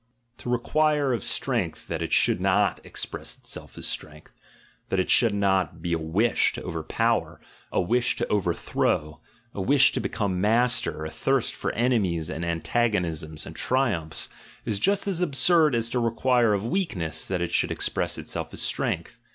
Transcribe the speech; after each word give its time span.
To 0.39 0.49
require 0.49 1.13
of 1.13 1.23
strength 1.23 1.87
that 1.87 2.01
it 2.01 2.11
should 2.11 2.41
not 2.41 2.83
express 2.83 3.37
itself 3.37 3.77
as 3.77 3.85
strength, 3.85 4.33
that 4.89 4.99
it 4.99 5.11
should 5.11 5.31
not 5.35 5.79
be 5.79 5.93
a 5.93 5.99
wish 5.99 6.53
to 6.53 6.63
overpower, 6.63 7.39
a 7.71 7.79
wish 7.79 8.15
to 8.15 8.27
overthrow, 8.27 9.19
a 9.53 9.61
wish 9.61 9.91
to 9.91 9.99
become 9.99 10.41
master, 10.41 11.05
a 11.05 11.11
thirst 11.11 11.53
for 11.53 11.71
enemies 11.73 12.31
and 12.31 12.43
antagonisms 12.43 13.45
and 13.45 13.55
triumphs, 13.55 14.27
is 14.65 14.79
just 14.79 15.07
as 15.07 15.21
absurd 15.21 15.75
as 15.75 15.87
to 15.89 15.99
require 15.99 16.55
of 16.55 16.65
weakness 16.65 17.27
that 17.27 17.43
it 17.43 17.51
should 17.51 17.69
express 17.69 18.17
itself 18.17 18.51
as 18.53 18.61
strength. 18.63 19.19